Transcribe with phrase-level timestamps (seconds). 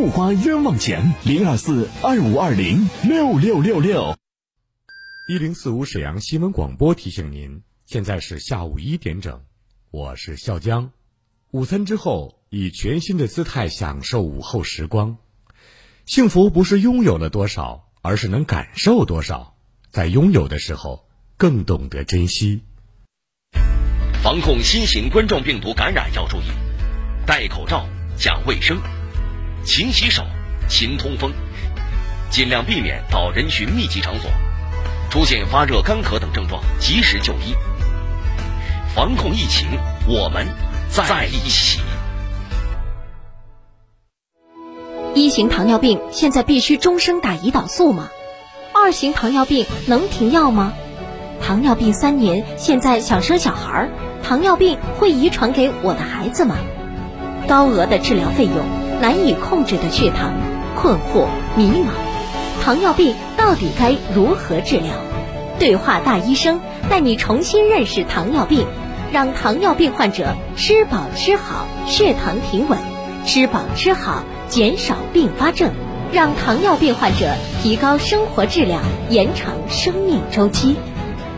[0.00, 4.16] 不花冤枉钱，零二四二五二零六六六六。
[5.28, 9.42] 一零四五沈阳新闻广播提醒您，现在是下午一点整，
[9.90, 10.90] 我是笑江。
[11.50, 15.18] 午餐之后，以全新的姿态享受午后时光。
[16.06, 19.54] 幸福不是拥有了多少，而是能感受多少。
[19.90, 21.04] 在拥有的时候，
[21.36, 22.62] 更懂得珍惜。
[24.22, 26.46] 防控新型冠状病毒感染要注意，
[27.26, 27.86] 戴口罩，
[28.16, 28.80] 讲卫生。
[29.64, 30.24] 勤洗手，
[30.68, 31.32] 勤通风，
[32.30, 34.30] 尽量避免到人群密集场所。
[35.10, 37.54] 出现发热、干咳等症状，及时就医。
[38.94, 39.68] 防控疫情，
[40.06, 40.46] 我们
[40.88, 41.80] 在一起。
[45.14, 48.08] 一型糖尿病现在必须终生打胰岛素吗？
[48.72, 50.72] 二型糖尿病能停药吗？
[51.42, 53.88] 糖尿病三年，现在想生小孩儿，
[54.22, 56.56] 糖尿病会遗传给我的孩子吗？
[57.48, 58.79] 高额的治疗费用。
[59.00, 60.34] 难以控制的血糖，
[60.76, 61.88] 困惑迷茫，
[62.62, 64.92] 糖尿病到底该如何治疗？
[65.58, 68.66] 对话大医生带你重新认识糖尿病，
[69.10, 72.78] 让糖尿病患者吃饱吃好，血糖平稳；
[73.24, 75.72] 吃饱吃好，减少并发症，
[76.12, 80.76] 让糖尿病患者提高生活质量，延长生命周期。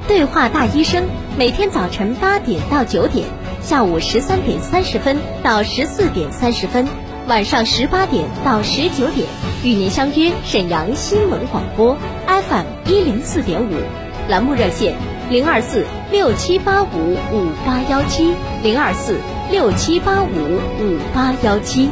[0.08, 1.04] 对话大医生
[1.38, 3.28] 每天早晨八点到九点，
[3.62, 6.86] 下午十三点三十分到十四点三十分。
[7.28, 9.26] 晚上十八点到十九点，
[9.62, 13.74] 与您相约沈阳新闻广播 FM 一零四点五，
[14.28, 14.96] 栏目热线
[15.30, 19.18] 零二四六七八五五八幺七零二四
[19.52, 20.26] 六七八五
[20.80, 21.88] 五八幺七。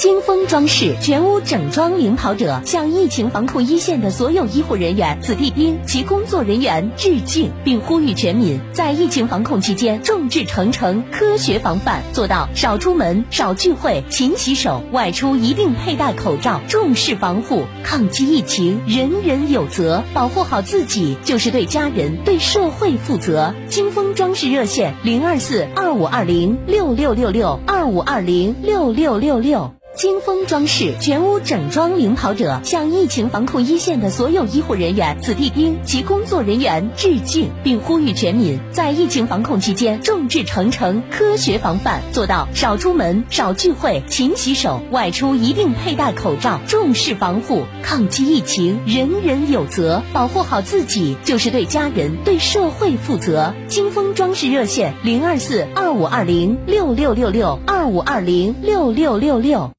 [0.00, 17.64] 金风装饰全屋整装领跑者向疫情防控一线的所有医护人员、子弟兵及工作人员致敬，并呼吁全民在疫情防控期间众志成城、科学防范，做到少出门、少聚会、勤洗手，外出一定佩戴口罩，重视防护。
[17.84, 23.54] 抗击疫情，人人有责，保护好自己就是对家人、对社会负责。
[23.68, 29.74] 金风装饰热线零二四二五二零六六六六二五二零六六六六。
[30.00, 47.64] 金风装饰全屋整装领跑者向疫情防控一线的所有医护人员、子弟兵及工作人员致敬，并呼吁全民在疫情防控期间众志成城、科学防范，做到少出门、少聚会、勤洗手，外出一定佩戴口罩，重视防护。
[47.82, 53.52] 抗击疫情，人人有责，保护好自己就是对家人、对社会负责。
[53.68, 59.70] 金风装饰热线零二四二五二零六六六六二五二零六六六六。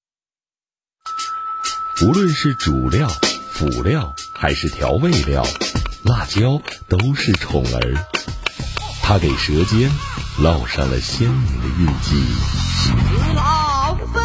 [2.04, 3.08] 无论是主料、
[3.52, 5.46] 辅料还是调味料，
[6.04, 7.94] 辣椒都是宠儿。
[9.04, 9.92] 它给舌尖
[10.40, 12.24] 烙上了鲜明的印记。
[12.82, 12.90] 吃
[13.36, 14.20] 辣飞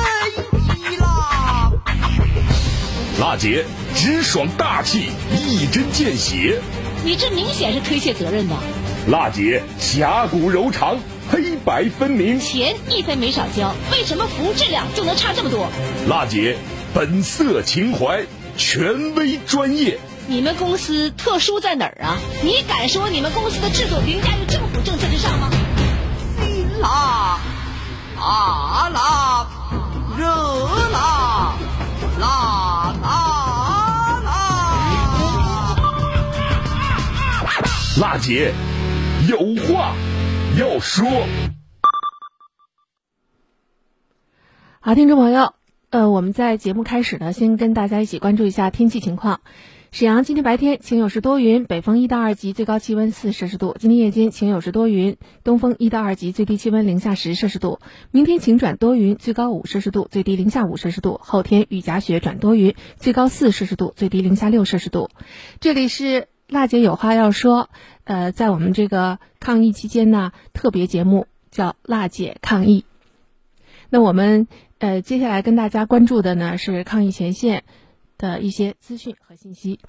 [0.59, 1.71] 起啦！
[3.21, 6.63] 辣姐直爽大气，一针见血。
[7.05, 8.55] 你这明显是推卸责任的。
[9.09, 10.99] 辣姐侠骨柔肠，
[11.31, 12.41] 黑白分明。
[12.41, 15.69] 钱一分没少交，为什么服务质量就能差这么多？
[16.09, 16.57] 辣姐。
[16.95, 18.27] 本色情怀，
[18.57, 19.99] 权威专业。
[20.29, 22.17] 你们公司特殊在哪儿啊？
[22.43, 25.51] 你敢说你们公司的制度凌驾于政府政策之上吗？
[26.41, 27.39] 辛辣，
[28.19, 29.47] 啊辣，
[30.19, 30.27] 热
[30.93, 31.55] 辣，
[32.19, 34.33] 辣辣辣。
[38.01, 38.53] 辣姐，
[39.29, 39.95] 有话
[40.59, 41.07] 要说。
[44.81, 45.55] 好，听众朋友。
[45.91, 49.41] 呃，我们在节目开始呢，先跟大家一起关注一下天气情况。
[49.93, 53.77] 沈阳今天白天晴有时多云，北风一到二级，最高气温四摄氏度。
[53.79, 57.79] 今天夜间晴有时多云，东风一到二级，最低气温零下十摄氏度。
[58.11, 61.21] 明天晴转多云，最高五摄氏度，最低零下五摄氏度。
[61.23, 65.09] 后天雨夹雪转多云，最高四摄氏度，最低零下六摄氏度。
[65.61, 67.71] 这里是辣姐有话要说。
[68.03, 72.85] 呃，在我们这个抗疫期间呢，特别节目叫辣姐抗疫。
[73.89, 74.49] 那我们。
[74.79, 77.65] 呃，接下来跟大家关注的呢是抗疫前线
[78.19, 79.81] 的一些资讯和信息。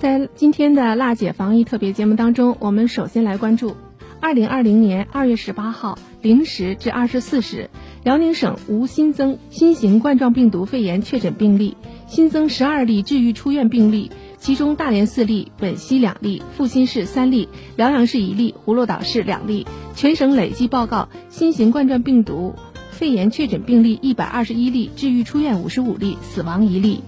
[0.00, 3.76] 在今天的辣姐防疫特别节目当中，我们首先来关注：
[4.20, 7.70] 二零二零年二月十八号零时至二十四时，
[8.02, 11.76] 辽宁省无新增新型冠状病毒肺炎确诊病例，
[12.08, 14.10] 新增十二例治愈出院病例。
[14.38, 19.66] 其中大连四例，本溪两例，阜新市三例，辽阳市一例，葫芦岛市两例。
[19.94, 22.54] 全省累计报告新型冠状病毒
[22.90, 27.00] 肺炎确诊病例一百二十一例，治愈出院五十五例，死亡一例。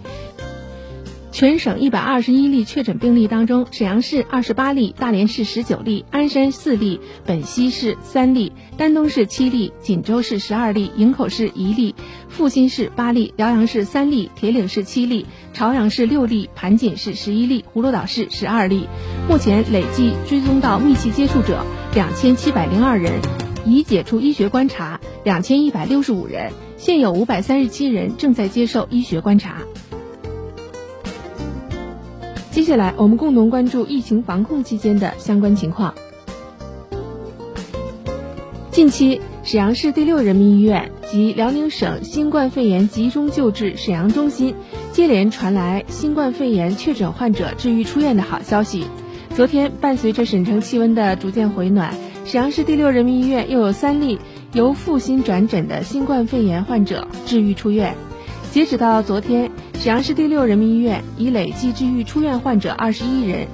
[1.38, 11.94] 全省一百二十一例确诊病例当中，沈阳市二十八例，大连市十九例，鞍山四例，本溪市三例，丹东市七例，锦州市十二例，营口市一例，
[12.28, 18.88] 阜新市八例，辽阳市三例，铁岭市七例，朝阳市六例，盘锦市十一例，葫芦岛市十二例。
[19.28, 21.64] 目前累计追踪到密切接触者
[21.94, 23.12] 两千七百零二人，
[23.64, 29.62] 已解除医学观察两千一百六十五人，现有五百三十七人正在接受医学观察。
[32.58, 35.94] 接下来，我们共同关注疫情防控期间的相关情况。
[38.72, 44.56] 近期，沈阳市第六人民医院及辽宁省新冠肺炎集中救治沈阳中心
[44.92, 48.86] 接连传来新冠肺炎确诊患者治愈出院的好消息。
[49.36, 51.94] 昨天，伴随着沈城气温的逐渐回暖，
[52.24, 54.18] 沈阳市第六人民医院又有三例
[54.52, 57.94] 由阜新转诊的新冠肺炎患者治愈出院。
[58.50, 63.46] 截止到昨天，沈阳市第六人民医院已累计治愈出院患者二十一人，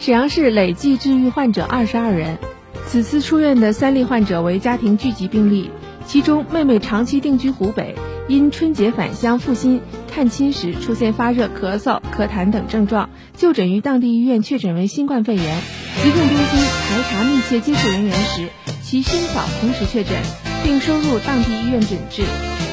[0.00, 2.38] 沈阳市累计治愈患者二十二人。
[2.86, 5.70] 此次出院的三例患者为家庭聚集病例，
[6.06, 7.94] 其中妹妹长期定居湖北，
[8.26, 9.80] 因春节返乡复新
[10.12, 15.60] 探亲时出现发热、咳嗽、咳痰等症状，就诊于当地医院，确诊为新冠肺炎。
[16.02, 18.48] 疾控中心排查密切接触人员时，
[18.82, 20.16] 其兄嫂同时确诊，
[20.64, 22.22] 并收入当地医院诊治。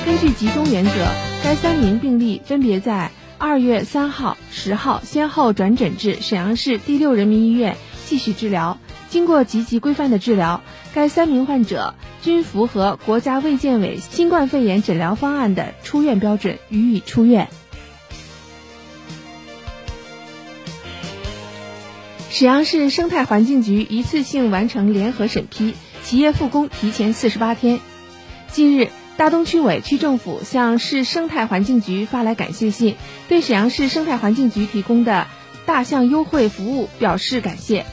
[0.06, 0.92] 根据集中原则，
[1.44, 3.10] 该三名病例分别在
[3.40, 7.76] 二月三号、十号先后转诊至沈阳市第六人民医院
[8.06, 8.78] 继续治疗。
[9.10, 10.62] 经过积极规范的治疗，
[10.94, 17.48] 该三名患者均符合国家卫健委新冠肺炎诊疗方案的出院标准，予以出院。
[22.30, 25.74] 沈阳市生态环境局一次性完成联合审批，
[26.04, 27.80] 企业复工提前四十八天。
[28.52, 32.98] 近日，大东区委区政府向市生态环境局发来感谢信，
[33.30, 35.28] 对沈阳市生态环境局提供的
[35.66, 37.86] 大项优惠服务表示感谢。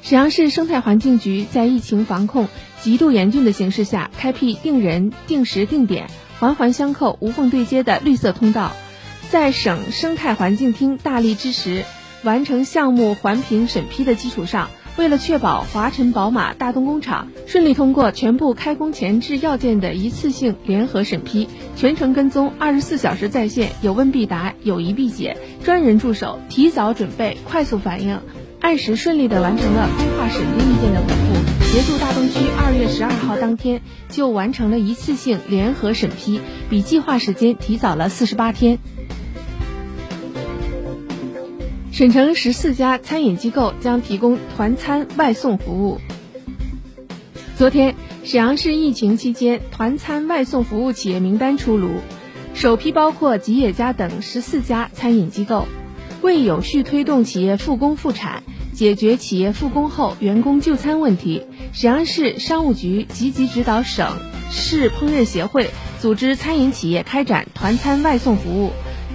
[0.00, 2.48] 沈阳市生态环境局在疫情防控
[2.80, 6.08] 极度严峻的形势下，开辟定人、定时、定点、
[6.40, 8.72] 环环相扣、无缝对接的绿色通道，
[9.30, 11.84] 在省生态环境厅大力支持、
[12.22, 28.20] 完成项目环评审批的基础上，为了确保华晨宝马大东工厂顺利通过全部开工前置要件的一次性联合审批，全程跟踪，二十四小时在线，有问必答，有疑必解，专人助手，提早准备，快速反应。
[28.60, 36.40] 按时顺利地完成了规划审批意见的回复，协助大东区二月十二号当天就完成了一次性联合审批，
[36.70, 38.78] 比计划时间提早了四十八天。
[42.02, 46.00] 省城十四家餐饮机构将提供团餐外送服务。
[47.56, 47.94] 昨天，
[48.24, 52.00] 沈阳市疫情期间团餐外送服务企业名单出炉，
[52.54, 55.68] 首批包括吉野家等十四家餐饮机构。
[56.22, 64.18] 为有序推动企业复工复产，解决企业复工后员工就餐问题，沈阳市商务局积极指导省
[64.50, 65.70] 市烹饪协会
[66.00, 68.72] 组织餐饮企业开展团餐外送服务。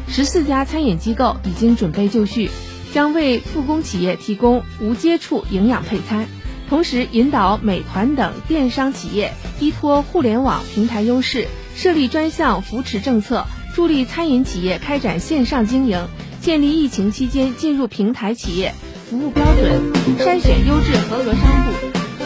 [0.08, 2.50] 十四家餐饮机构已经准备就绪，
[2.94, 6.28] 将为复工企业提供无接触营养配餐，
[6.70, 13.46] 同时引导美团等电商企业依托互联网平台优势，设立专项扶持政策，
[13.76, 16.08] 助力餐饮企业开展线上经营。
[16.40, 18.74] 建立疫情期间进入平台企业
[19.10, 19.82] 服务标准，
[20.18, 21.72] 筛选优质合格商户，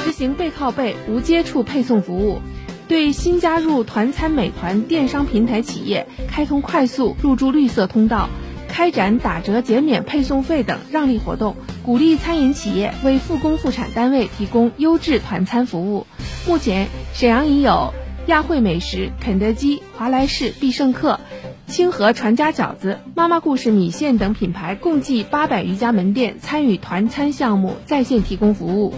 [0.05, 2.39] 实行背靠背无接触配送服务，
[2.87, 8.29] 对新加入团餐美团电商平台企业开通快速入驻绿色通道，
[8.71, 16.07] 开展打折减免配送费等让利活动，鼓励餐饮企业为复工复产单位提供优质团餐服务。
[16.47, 17.93] 目前，沈阳已有
[18.27, 21.19] 亚惠美食、肯德基、华莱士、必胜客。
[21.67, 28.93] 清河传家饺子、妈妈故事米线等品牌共计八百余家门店参与团餐项目，在线提供服务。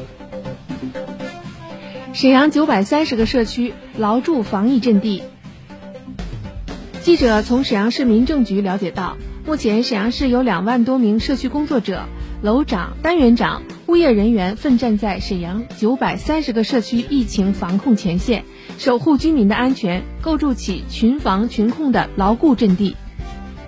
[2.13, 5.24] 沈阳九百三十个社区牢筑防疫阵地。
[7.01, 12.06] 记者从沈阳市民政局了解到，目前沈阳市有两万多名社区工作者、
[12.42, 18.46] 楼长、单元长、物业人员奋战在沈阳九百三十个社区疫情防控前线。
[18.78, 22.96] 守护居民的安全，构筑起群防群控的牢固阵地。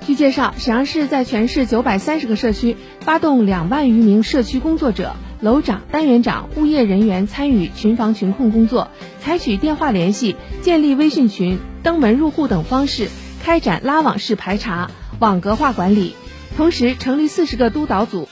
[0.07, 8.87] 据介绍，沈阳市在全市九百三十个社区发动两万余名社区工作者、楼长、单元长、物业人员参与群防群控工作，
[9.19, 13.09] 采取电话联系、建立微信群、登门入户等方式
[13.43, 16.15] 开展拉网式排查、网格化管理。
[16.57, 18.29] 同时，成立四十个督导组，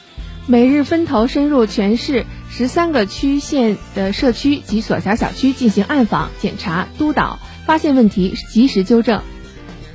[0.47, 2.25] 每日分头深入全市。
[2.49, 9.23] 十三个区县的社区及所辖小区进行暗访、检查、督导，发现问题及时纠正。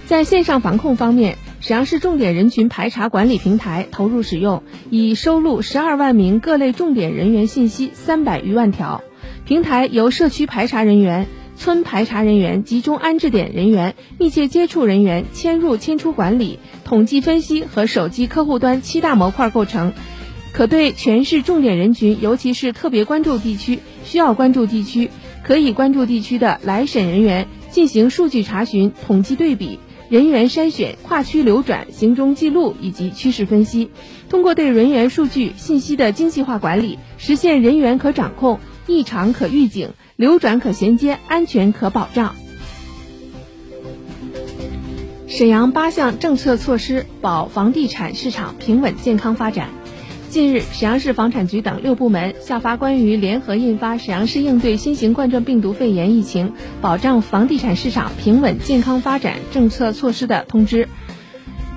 [0.07, 9.03] 在线上防控方面，沈阳市重点人群排查管理平台投入使用，已收录十二万名各类重点人员信息三百余万条。
[9.45, 11.29] 平台由社区排查人员、
[11.59, 19.93] 村排查人员、集中安置点人员、密切接触人员、迁入迁出管理、统计分析和手机客户端七大模块构成，
[20.53, 25.11] 可对全市重点人群，尤其是特别关注地区、需要关注地区、
[25.43, 29.81] 可以关注地区的来审人员进行数据查询、统计对比。
[30.09, 33.91] 人员筛选、跨区流转、行踪记录以及趋势分析，
[34.31, 42.35] 通过对人员数据信息的精细化管理，实现人员可掌控、异常可预警、流转可衔接、安全可保障。
[45.29, 49.69] 沈阳八项政策措施保房地产市场平稳健康发展。
[50.31, 60.89] 近日，沈阳市房产局等六部门下发关于联合印发沈阳市应对新型冠状病毒肺炎疫情、保障房地产市场平稳健康发展政策措施的通知。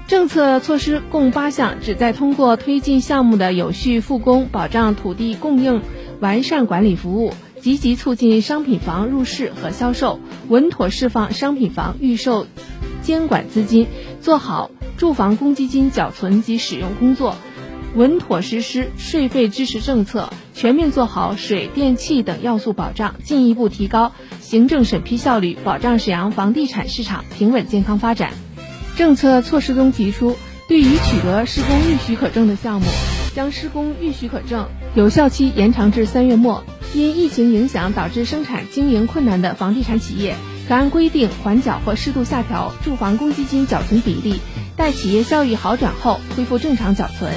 [0.07, 5.81] 政策措施共八项，旨在通过推进项目的有序复工、保障土地供应、
[6.21, 12.45] 完善管理服务、积极促进商品房入市和销售、稳妥释放商品房预售
[13.01, 13.87] 监管资金、
[14.21, 17.35] 做好住房公积金缴存及使用工作。
[17.95, 28.31] 稳妥实施税费支持政策，全面做好水电气等要素保障，进一步提高行政审批效率，保障沈阳房地产市场平稳健康发展。
[28.95, 30.37] 政策措施中提出，
[30.69, 32.85] 对于取得施工预许可证的项目，
[33.33, 36.63] 将施工预许可证有效期延长至三月末。
[36.93, 40.35] 因疫情影响导致生产经营困难的房地产企业，
[40.67, 44.41] 可按规定缓缴或适度下调住房公积金缴存比例，
[44.75, 47.31] 待企业效益好转后恢复正常缴存。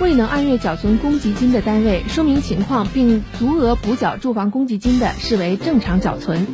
[0.00, 6.46] 未能按月缴存公积金的单位，说明情况并足额补缴住房公积金的，视为正常缴存。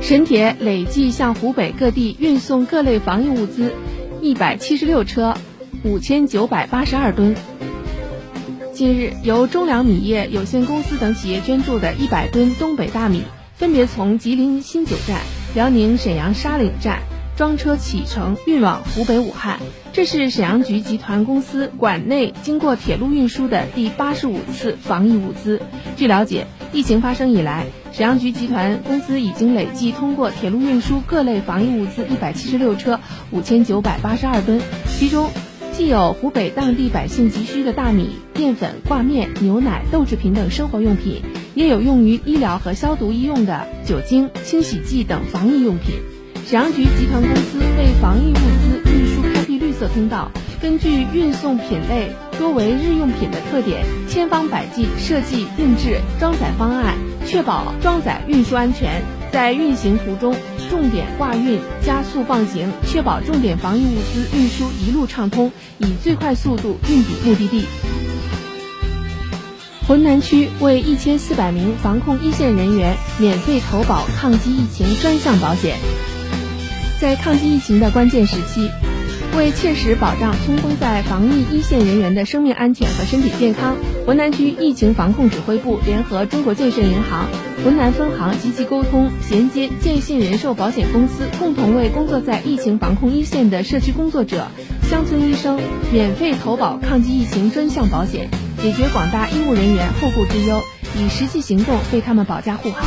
[0.00, 3.74] 沈铁累计向湖北各地运送各类防疫物资
[4.22, 5.34] 一百七十六车，
[5.86, 7.36] 五千九百八十二吨。
[8.72, 13.22] 近日，由中粮米业有限公司等企业捐助的一百吨东北大米，
[13.54, 15.20] 分别从吉林新九站、
[15.54, 17.02] 辽宁沈阳沙岭站。
[17.36, 19.60] 装车启程，运往湖北武汉。
[19.92, 25.60] 这是沈阳局集团公司管内经过铁路运输的第八十五次防疫物资。
[25.96, 32.98] 据了解，疫情发生以来，沈阳局集团公司已经累计通过铁路运输各类防疫物资一百七十六车，
[33.30, 34.58] 五千九百八十二吨。
[34.98, 35.28] 其中，
[35.76, 41.20] 既有湖北当地百姓急需的大米、淀粉、挂面、牛奶、豆制品等生活用品，
[41.54, 45.96] 也有用于医疗和消毒医用的酒精、清洗剂等防疫用品。
[46.46, 50.30] 沈阳局集团公司为防疫物资运输开辟绿色通道，
[50.62, 56.94] 根据运送品类多为日用品的特点，千方百计设计定制装载方案，
[57.26, 59.02] 确保装载运输安全。
[59.30, 60.34] 在运行途中，
[60.68, 67.64] 重点挂运、加速放行，确保重点防疫物资运输一路畅通，以最快速度运抵目的地。
[69.86, 75.78] 浑南区为一千四百名防控一线人员免费投保抗击疫情专项保险。
[77.00, 78.68] 在抗击疫情的关键时期，
[79.36, 83.76] 为切实保障冲锋在防疫一线人员的生命安全和身体健康，
[84.06, 87.28] 浑南区疫情防控指挥部联合中国建设银行
[87.62, 94.48] 浑南分行积极沟通衔接建信人寿保险公司，共同为工作在疫情防控一线的社区工作者、
[94.88, 95.60] 乡村医生
[95.92, 98.30] 免费投保抗击疫情专项保险，
[98.62, 100.62] 解决广大医务人员后顾之忧，
[100.98, 102.82] 以实际行动为他们保驾护航。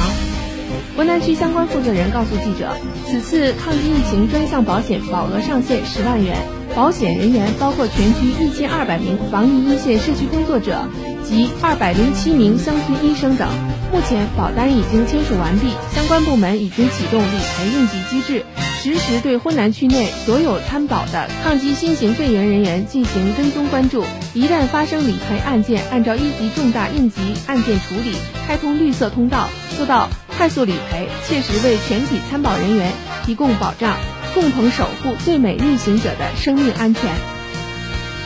[0.95, 2.75] 浑南区相关负责人告诉记者，
[3.07, 6.37] 此次抗击疫情专项保险保额上限十万元，
[6.75, 10.87] 保险人员包括全区一千二百名防疫一线社区工作者
[11.23, 13.47] 及二百零七名乡村医生等。
[13.91, 18.45] 目前保单已经签署完毕，相关部门已经启动理赔应急机制，
[18.83, 24.03] 实时对浑南区内所有参保的抗击新型肺炎人员进行跟踪关注。
[24.35, 30.07] 一旦发生理赔案件，按照一级重大应急案件处理，开通绿色通道，做到。
[30.39, 32.93] 快速理赔，切实为全体参保人员
[33.25, 33.97] 提供保障，
[34.33, 37.03] 共同守护最美逆行者的生命安全。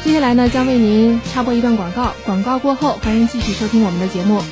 [0.04, 4.44] 接下来呢，将为您插播一段广告，广告过后，欢迎继续收听我们的节目。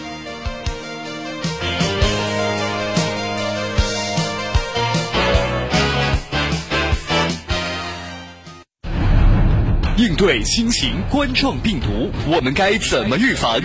[9.97, 13.61] 应对新型冠状病毒，我们该怎么预防？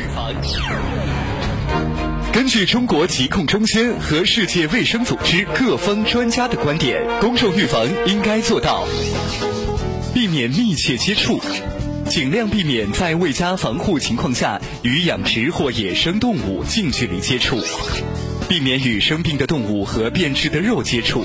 [2.37, 8.87] 根据中国疾控中心和世界卫生组织各方专家的观点，公众预防应该做到：
[10.13, 11.41] 避免密切接触，
[12.11, 17.57] 尽量避免在未加防护情况下与养殖或野生动物近距离接触；
[18.47, 21.25] 避免与生病的动物和变质的肉接触，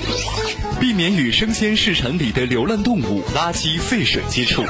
[0.80, 4.64] 避免与生鲜市场里的流浪动物、垃圾、废水接触。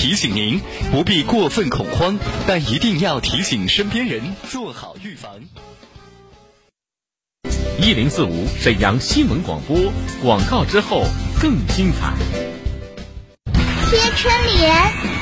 [0.00, 0.58] 提醒您
[0.90, 5.30] 不必过分恐慌，但一定要提醒身边人做好预防。
[7.78, 9.76] 一零四五沈阳新闻广播
[10.22, 11.04] 广告之后
[11.38, 12.14] 更精彩。
[13.90, 14.74] 贴春联，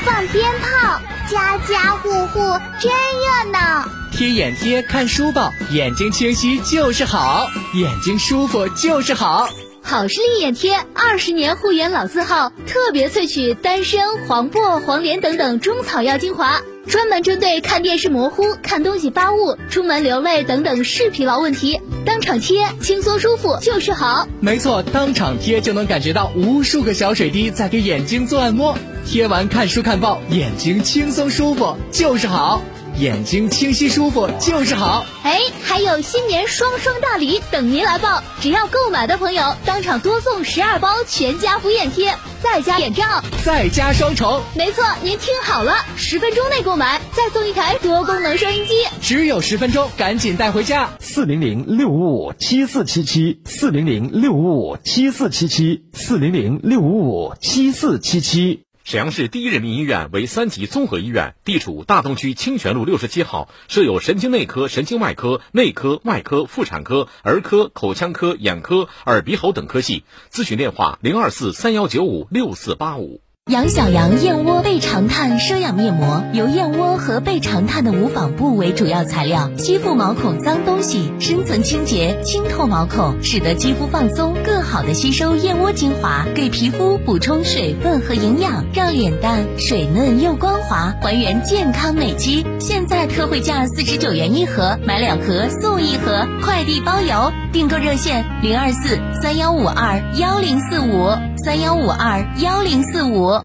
[0.04, 2.38] 放鞭炮，家家户户
[2.78, 3.84] 真热闹。
[4.12, 9.48] 贴眼贴，看书报，眼睛清晰就是好，眼睛舒服就是好。
[9.88, 24.28] 好视力眼贴，二十年护眼老字号，特别萃取丹参、黄柏、黄连等等中草药精华，专门针对看电视模糊、看东西发雾、出门流泪等等视疲劳问题，当场贴，轻松舒服就是好。
[24.40, 28.76] 没错，当场贴就能感觉到无数个小水滴在给眼睛做按摩，
[29.06, 32.60] 贴完看书看报，眼睛轻松舒服就是好。
[32.98, 38.20] 眼睛清晰舒服就是好，哎，还有新年双双大礼等您来报！
[38.40, 42.12] 只要购买的朋友，当场多送十二包全家福眼贴，
[42.42, 44.42] 再加眼罩，再加双重。
[44.56, 50.90] 没错，您听好了，十分钟内购买，再送一台多功能收音机，只有十分钟，赶紧带回家。
[50.98, 58.64] 四零零六五五七四七七，四零零六五五七四七七，四零零六五五七四七七。
[58.88, 70.04] 沈阳市第一人民医院为三级综合医院，地处大东区清泉路六十七号，设有神经内科、神经外科、内科、外科、妇产科、儿科、口腔科、眼科、耳鼻喉等科系。
[70.32, 73.20] 咨询电话：零二四三幺九五六四八五。
[73.48, 92.44] 杨小羊燕窝倍长炭奢养面膜由燕窝和倍长炭的无纺布为主要材料，吸附毛孔脏东西，深层清洁，清透毛孔，使得肌肤放松，更好的吸收燕窝精华，给皮肤补充水分和营养，让脸蛋水嫩又光滑，还原健康美肌。
[92.60, 97.32] 现在特惠价四十九元一盒，买两盒送一盒，快递包邮。
[97.50, 101.08] 订购热线零二四三幺五二幺零四五
[101.42, 103.37] 三幺五二幺零四五。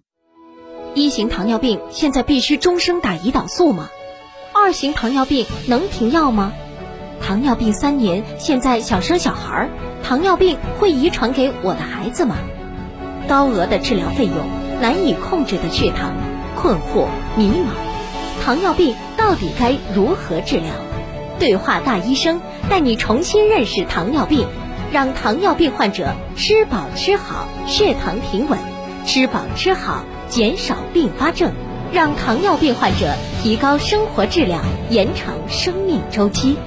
[0.95, 3.89] 一型糖尿病现在必须终生打胰岛素吗？
[4.53, 6.53] 二型糖尿病能停药吗？
[7.19, 9.67] 糖尿病三年，现在想生小孩，
[10.03, 12.35] 糖尿病会遗传给我的孩子吗？
[13.27, 14.35] 高额的治疗费用，
[14.81, 16.13] 难以控制的血糖，
[16.55, 20.69] 困惑迷茫，糖尿病到底该如何治疗？
[21.39, 24.47] 对话大医生带你重新认识糖尿病，
[24.91, 28.59] 让糖尿病患者吃饱吃好，血糖平稳；
[29.07, 30.03] 吃饱吃好，
[30.33, 31.51] 减少并发症，
[31.91, 36.57] 让糖尿病患者提高生活质量，延长生命周期。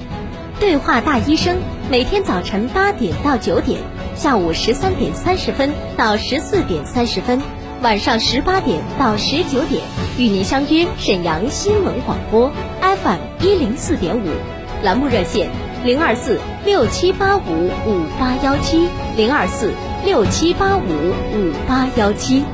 [0.57, 1.57] 对话大医生
[1.91, 3.81] 每天早晨八点到九点，
[4.15, 7.41] 下午十三点三十分到十四点三十分，
[7.81, 9.83] 晚上十八点到十九点，
[10.17, 12.49] 与您相约沈阳新闻广播
[12.79, 14.29] FM 一零四点五。
[14.81, 15.49] 栏目热线：
[15.83, 19.73] 零二四六七八五五八幺七，零二四
[20.05, 20.89] 六七八五
[21.33, 22.45] 五八幺七。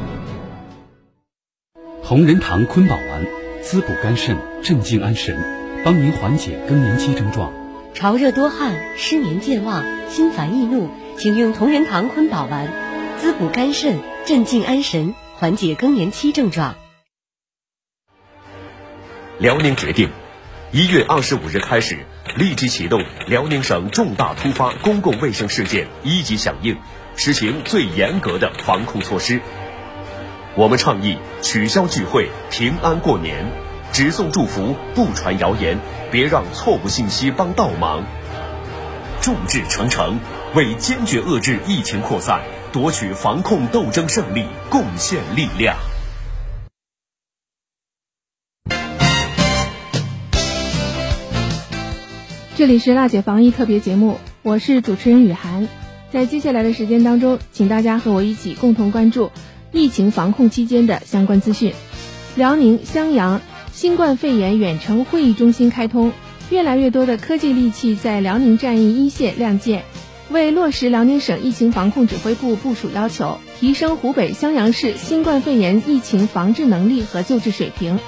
[2.05, 3.25] 同仁堂坤宝丸，
[3.61, 5.37] 滋补肝肾，镇静安神，
[5.85, 7.53] 帮您缓解更年期症状。
[7.93, 12.67] 潮热多汗、失眠健忘、心烦易怒，请用同仁堂坤宝丸，
[13.17, 16.75] 滋补肝肾，镇静安神，缓解更年期症状。
[19.39, 20.09] 辽宁决定，
[20.73, 21.99] 一月二十五日开始。
[22.35, 26.75] 立即启动辽宁省重大突发公共卫生事件一级响应，
[27.15, 29.39] 实行最严格的防控措施。
[30.55, 33.43] 我们倡议取消聚会、平安过年，
[33.91, 35.79] 只送祝福，不传谣言，
[36.11, 38.03] 别让错误信息帮倒忙。
[39.19, 40.19] 众志成城，
[40.53, 42.39] 为坚决遏制疫情扩散、
[42.71, 45.75] 夺取防控斗争胜利贡献力量。
[52.55, 55.67] 这里是辣姐防疫特别节目，我是主持人雨涵。
[56.11, 59.31] 在接下来的时间当中，请大家和我一起共同关注
[59.73, 61.73] 疫情防控期间的相关资讯。
[62.35, 63.41] 辽宁襄阳
[63.73, 66.13] 新冠肺炎远程会议中心开通，
[66.49, 69.83] 越来越多的科技利器在辽宁战役一线亮剑。
[70.29, 77.99] 为落实辽宁省疫情防控指挥部部署要求，提升湖北襄阳市新冠肺炎疫情防治能力和救治水平，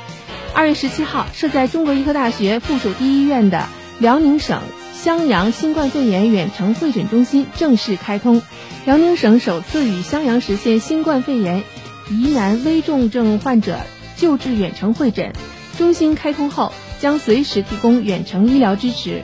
[0.53, 3.67] 二月十七号，设在中国医科大学附属第一医院的。
[3.99, 4.61] 辽宁省
[4.93, 8.41] 襄阳新冠肺炎远程会诊中心正式开通，
[8.85, 11.63] 辽宁省首次与襄阳实现新冠肺炎
[12.11, 13.79] 疑难危重症患者
[14.15, 15.33] 救治远程会诊。
[15.75, 19.23] 中心开通后，将随时提供远程医疗支持。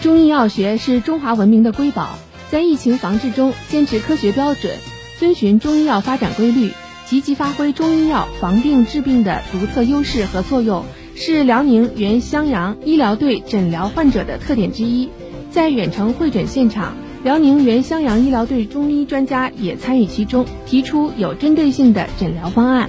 [0.00, 2.18] 中医药学是中华文明的瑰宝，
[2.50, 4.72] 在疫情防治中坚持科学标准，
[5.20, 6.72] 遵循中医药发展规律，
[7.06, 10.84] 积极发挥中医药防病治病的独特优势和作用。
[11.14, 15.08] 是辽宁原襄阳医疗队诊疗患者的特点之一。
[15.52, 16.96] 在远程会诊现场，
[17.28, 22.88] 辽宁原襄阳医疗队中医专家也参与其中，提出有针对性的诊疗方案。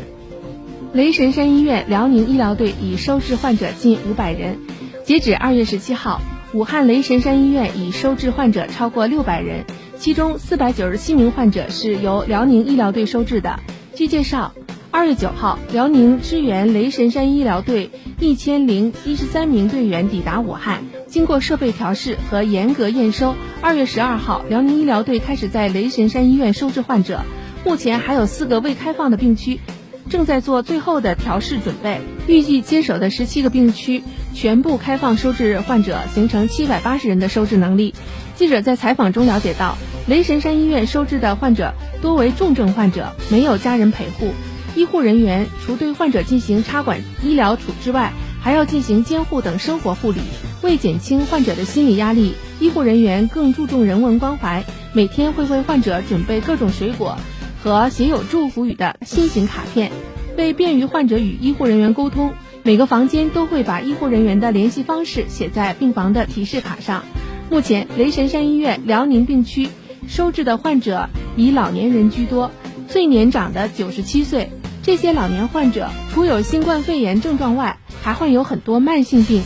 [0.93, 4.57] 雷神山医院辽宁医疗队已收治患者近五百人，
[5.03, 6.21] 截止二月十七号，
[6.53, 9.65] 武汉雷神山医院已收治患者超过六百人，
[9.97, 13.59] 其中四百九十七名患者是由辽宁医疗队收治的。
[13.93, 14.53] 据介绍，
[14.89, 17.89] 二月九号，辽宁支援雷神山医疗队
[18.21, 27.21] 一千零一十三名队员抵达武汉，经过设备调试和严格验收，二月十二号，辽宁医疗队开始在雷神山医院收治患者，
[27.65, 29.59] 目前还有四个未开放的病区。
[30.07, 37.93] 正在做最后的调试准备，预计接手的十七个病区全部开放收治患者，形成七百八十人的收治能力。
[38.35, 44.31] 记者在采访中了解到，雷神山医院收治的患者多为重症患者，没有家人陪护，
[44.75, 50.19] 医护人员除对患者进行插管医疗处置外，还要进行监护等生活护理。
[50.61, 57.17] 为减轻患者的心理压力，医护人员更注重人文关怀，每天会为患者准备各种水果。
[57.61, 59.91] 和写有祝福语的新型卡片，
[60.37, 67.03] 为便于患者与医护人员沟通，每个房间都会把医护人员的联系方式写在病房的提示卡上。
[67.49, 69.67] 目前，雷神山医院辽宁病区
[70.07, 72.51] 收治的患者以老年人居多，
[72.87, 74.49] 最年长的九十七岁。
[74.81, 79.43] 这些老年患者除有新冠肺炎症状外，还患有很多慢性病。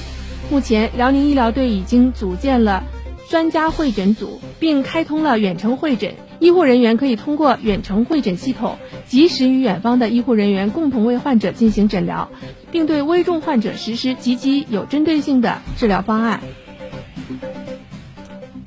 [0.51, 2.83] 目前，辽宁医疗队已经组建了
[3.29, 6.13] 专家会诊组，并开通了远程会诊。
[6.39, 12.29] 医护人员可以通过远程会诊系统，及时与远方的医护人员共同为患者进行诊疗，
[12.69, 16.41] 并对危重患者实施积极有针对性的治疗方案。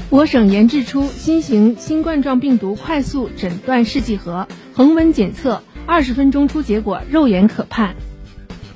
[0.08, 7.94] 我省研制出新型新冠状病毒快速诊断试剂盒，恒温检测，二十分钟出结果，肉眼可判。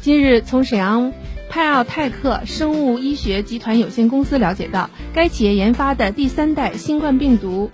[0.02, 1.12] 今日从沈阳
[1.50, 7.70] 派奥泰克生物医学集团有限公司了解到，该企业研发的第三代新冠病毒。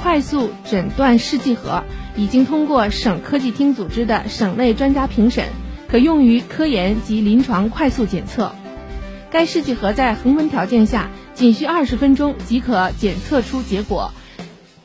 [0.00, 1.82] 快速诊断试剂盒
[2.14, 5.46] 已经通过省科技厅组织的省内专家评审，
[5.88, 8.52] 可用于科研及临床快速检测。
[9.28, 14.12] 该试剂盒在恒温条件下，仅需二十分钟即可检测出结果。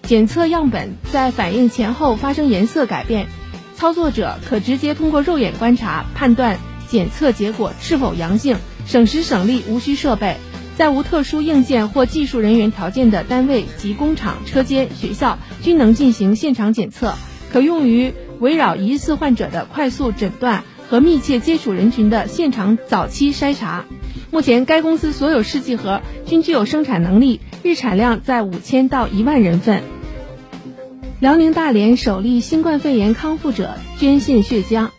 [0.02, 3.28] 检测样本在反应前后发生颜色改变，
[3.76, 6.58] 操作者可直接通过肉眼观察判断
[6.92, 10.36] 检测结果是否阳性，省时省力，无需设备。
[10.76, 17.14] 在无特殊硬件或技术人员条件的单位及工厂、车间、学校均能进行现场检测，
[17.50, 23.86] 可用于围绕疑似患者的快速诊断和密切接触人群的现场早期筛查。
[24.30, 29.82] 目前，该公司所有试剂盒均具有生产能力，日产量在五千到一万人份。
[31.22, 34.90] 辽宁大连首例新冠肺炎康复者捐献血浆。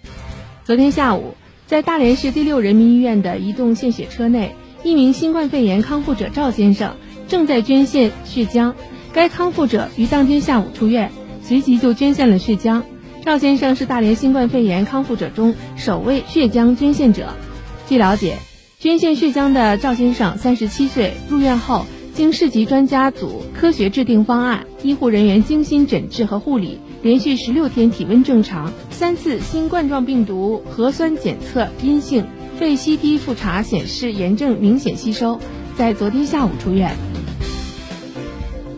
[0.64, 1.35] 昨天下午，
[1.73, 4.55] 在大连市第六人民医院的移动献血车内。
[4.85, 6.97] 一名新冠肺炎康复者赵先生
[7.29, 8.75] 正在捐献血浆，
[9.15, 11.11] 该康复者于当天下午出院，
[11.43, 12.83] 随即就捐献了血浆。
[13.25, 17.31] 赵先生是大连新冠肺炎康复者中首位血浆捐献者。
[17.89, 18.37] 据了解，
[18.79, 32.25] 捐献血浆的赵先生三十七岁，入院后经市级专家组科学制定方案，医护人员精心诊治和护理，连续十六天体温正常，三次新冠状病毒核酸检测阴性。
[32.61, 35.41] 肺 CT 复查显示炎症明显吸收，
[35.77, 36.95] 在昨天下午出院。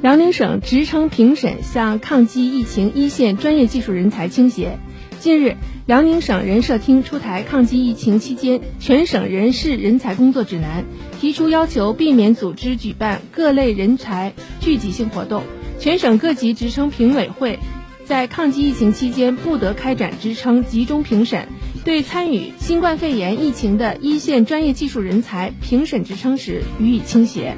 [0.01, 4.79] 辽宁省职称评审向抗击疫情一线专业技术人才倾斜。
[5.21, 10.85] 近日，辽宁省人社厅出台抗击疫情期间全省人事人才工作指南，
[11.21, 15.43] 提出要求避免组织举办各类人才聚集性活动，
[15.79, 17.59] 全省各级职称评委会
[18.07, 21.49] 在抗击疫情期间不得开展职称集中评审。
[21.85, 27.57] 对参与新冠肺炎疫情的一线专业技术人才评审职称时予以倾斜。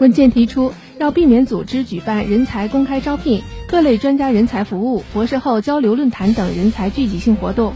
[0.00, 7.74] 文件提出，要避免组织举办人才公开招聘、各类专家人才服务、博士后交流论坛等人才聚集性活动。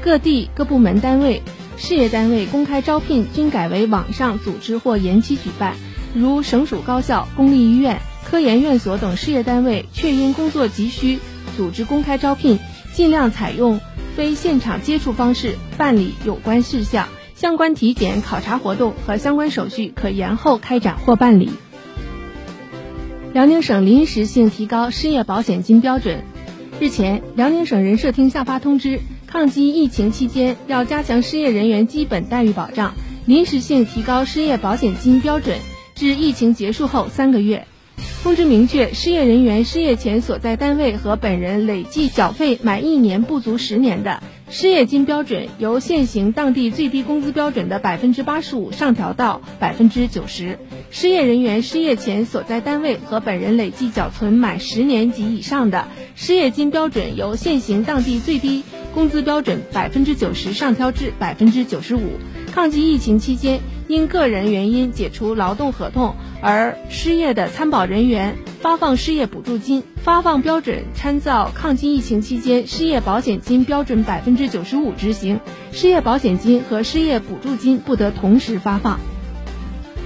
[0.00, 1.42] 各地各部门单位、
[1.76, 5.74] 事业单位公开招聘均改为网上组织或延期举办。
[6.14, 8.00] 如省属高校、公立医院、
[8.30, 11.18] 科研院所等事业单位，确因工作急需
[11.56, 12.60] 组织公开招聘，
[12.92, 13.80] 尽量采用。
[14.16, 21.50] 非现场接触方式办理有关事项，相关体检、考察活动和相关手续可延后开展或办理。
[23.32, 26.22] 辽宁省临时性提高失业保险金标准。
[26.80, 32.94] 日前，辽宁省人社厅下发通知，抗击疫情期间要加强失业人员基本待遇保障，
[33.26, 35.58] 临时性提高失业保险金标准
[35.94, 37.66] 至疫情结束后三个月。
[38.22, 50.58] 通知明确，失业人员失业前所在单位和本人累计缴费满一年不足十年的，失业金标准由现行当地最低工资标准的百分之八十五上调到百分之九十。
[50.90, 62.18] 失业人员失业前所在单位和本人累计缴存满十年及以上的，失业金标准由现行当地最低工资标准百分之九十上调至百分之九十五。
[62.52, 63.60] 抗击疫情期间，
[63.90, 69.82] 因个人原因解除劳动合同而失业的参保人员，发放失业补助金。
[69.96, 75.40] 发放标准参照抗击疫情期间失业保险金标准百分之九十五执行，
[75.72, 79.00] 失业保险金和失业补助金不得同时发放。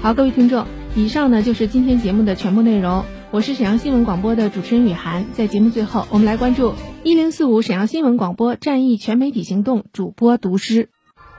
[0.01, 0.65] 好，各位听众，
[0.97, 3.05] 以上呢就是今天节目的全部内容。
[3.33, 10.89] 我是沈阳新闻广播的主持人雨涵，在节目最后，我们来关注一零四五沈阳新闻广播战役全媒体行动主播读诗。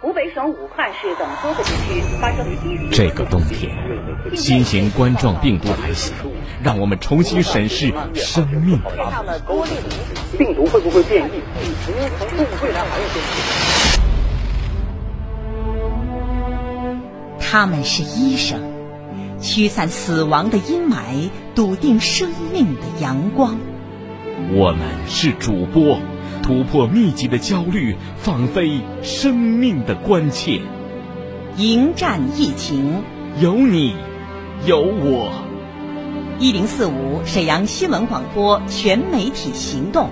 [0.05, 3.75] 湖北省武汉市等多个地区发生于这个冬天，
[4.35, 6.13] 新型冠状病毒来袭，
[6.61, 8.79] 让我们重新审视生命
[10.37, 11.41] 病毒会不会变异？
[12.19, 13.29] 从动物未来还要变异。
[17.39, 18.61] 他们是医生，
[19.41, 23.57] 驱散死亡的阴霾，笃定生命的阳光。
[24.53, 25.97] 我们是主播，
[26.45, 30.61] 突破密集的焦虑，放飞生命的关切。
[31.57, 33.01] 迎战疫情，
[33.41, 33.95] 有你，
[34.63, 35.31] 有我。
[36.37, 40.11] 一零四五沈阳新闻广播全媒体行动，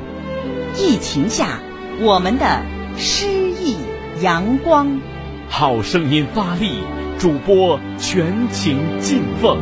[0.75, 1.59] 疫情下
[2.01, 2.63] 我们的
[2.97, 3.75] 诗意
[4.19, 5.01] 阳光。
[5.49, 6.79] 好声音发力。
[7.19, 9.59] 主播全情敬奉。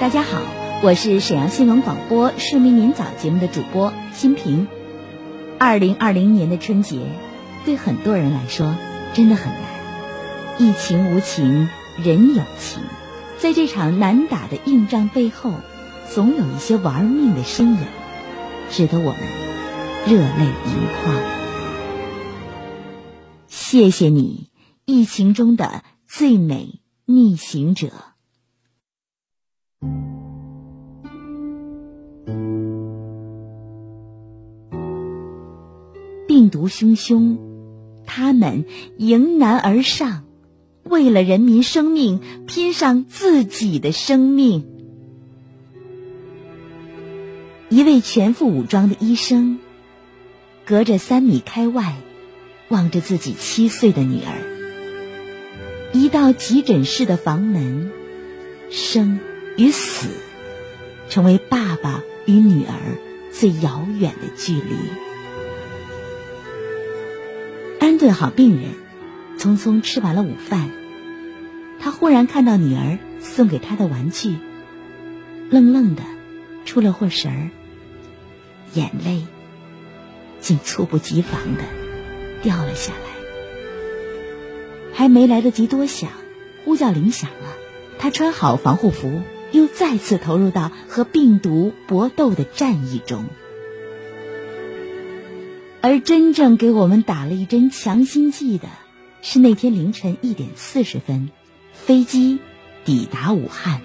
[0.00, 0.40] 大家好，
[0.80, 4.68] 我是沈阳新闻广播《市民您早》节目的主播新平。
[5.58, 7.00] 二零二零年的春节，
[7.64, 8.76] 对很多人来说
[9.12, 9.62] 真的很难。
[10.56, 12.80] 疫情无情，人有情。
[13.38, 15.52] 在这场难打的硬仗背后，
[16.14, 17.78] 总有一些玩命的身影，
[18.70, 19.20] 值得我们
[20.06, 20.52] 热泪盈
[21.02, 21.16] 眶。
[23.48, 24.48] 谢谢你，
[24.84, 27.90] 疫情中的最美逆行者。
[36.38, 37.36] 病毒汹汹，
[38.06, 38.64] 他们
[38.96, 40.22] 迎难而上，
[40.84, 44.64] 为了人民生命拼上自己的生命。
[47.68, 49.58] 一位全副武装的医生，
[50.64, 51.96] 隔着三米开外。
[52.68, 57.90] 望着自己七岁的女儿，一道急诊室的房门，
[58.70, 59.18] 生
[59.56, 60.06] 与死，
[61.08, 62.96] 成为爸爸与女儿
[63.32, 65.07] 最遥远的距离。
[67.98, 68.70] 对好病人，
[69.38, 70.70] 匆匆吃完了午饭，
[71.80, 74.36] 他忽然看到女儿送给他的玩具，
[75.50, 76.02] 愣愣的，
[76.64, 77.50] 出了会神儿，
[78.72, 79.26] 眼泪
[80.40, 81.64] 竟猝不及防的。
[82.40, 83.10] 掉了下来，
[84.94, 86.10] 还没来得及多想，
[86.64, 87.48] 呼叫铃响了。
[87.98, 93.24] 他穿好防护服，又再次投入到和病毒搏斗的战役中。
[95.80, 98.68] 而真正给我们打了一针强心剂的，
[99.22, 101.30] 是那天凌晨一点四十分，
[101.72, 102.40] 飞机
[102.84, 103.80] 抵达武汉。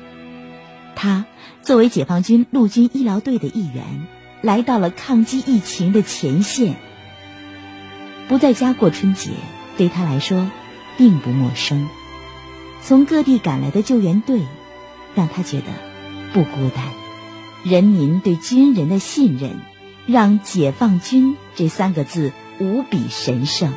[0.96, 1.26] 他
[1.62, 4.08] 作为解放军陆军医疗队的一员，
[4.42, 6.76] 来到了抗击疫情的前线。
[8.28, 9.30] 不在家过春节，
[9.78, 10.50] 对他来说
[10.98, 11.88] 并不陌生。
[12.82, 14.42] 从各地赶来的救援队，
[15.14, 15.68] 让他觉得
[16.34, 16.86] 不孤单。
[17.64, 19.62] 人民对军人的信任，
[20.06, 23.74] 让“解放军”这三个字无比神圣。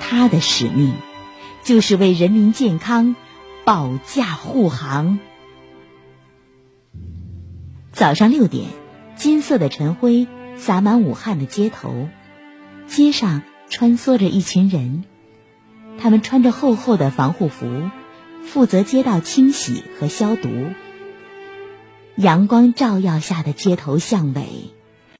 [0.00, 0.94] 他的使命，
[1.64, 3.16] 就是为人民健康
[3.64, 5.18] 保驾护航。
[7.92, 8.68] 早上六点，
[9.16, 10.26] 金色的晨辉
[10.56, 12.08] 洒满武汉的街头。
[12.86, 15.04] 街上穿梭着一群人，
[15.98, 17.90] 他们穿着厚厚的防护服，
[18.44, 20.48] 负责街道清洗和消毒。
[22.14, 24.70] 阳光照耀下的街头巷尾，